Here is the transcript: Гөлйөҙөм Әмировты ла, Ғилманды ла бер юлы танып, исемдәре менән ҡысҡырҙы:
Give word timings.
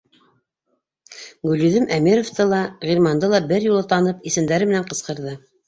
Гөлйөҙөм 1.47 1.85
Әмировты 1.99 2.47
ла, 2.55 2.63
Ғилманды 2.87 3.31
ла 3.37 3.45
бер 3.55 3.71
юлы 3.71 3.87
танып, 3.95 4.27
исемдәре 4.33 4.73
менән 4.75 4.93
ҡысҡырҙы: 4.93 5.39